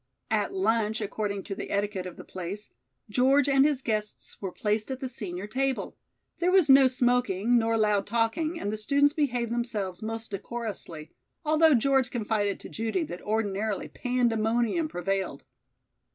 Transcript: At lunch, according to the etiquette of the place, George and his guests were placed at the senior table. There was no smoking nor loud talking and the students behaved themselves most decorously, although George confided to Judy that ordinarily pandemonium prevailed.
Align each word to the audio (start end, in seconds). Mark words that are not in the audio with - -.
At 0.31 0.51
lunch, 0.51 0.99
according 0.99 1.43
to 1.43 1.53
the 1.53 1.69
etiquette 1.69 2.07
of 2.07 2.17
the 2.17 2.23
place, 2.23 2.71
George 3.07 3.47
and 3.47 3.63
his 3.63 3.83
guests 3.83 4.41
were 4.41 4.51
placed 4.51 4.89
at 4.89 4.99
the 4.99 5.07
senior 5.07 5.45
table. 5.45 5.95
There 6.39 6.51
was 6.51 6.71
no 6.71 6.87
smoking 6.87 7.59
nor 7.59 7.77
loud 7.77 8.07
talking 8.07 8.59
and 8.59 8.73
the 8.73 8.77
students 8.79 9.13
behaved 9.13 9.51
themselves 9.51 10.01
most 10.01 10.31
decorously, 10.31 11.11
although 11.45 11.75
George 11.75 12.09
confided 12.09 12.59
to 12.61 12.67
Judy 12.69 13.03
that 13.03 13.21
ordinarily 13.21 13.89
pandemonium 13.89 14.87
prevailed. 14.87 15.43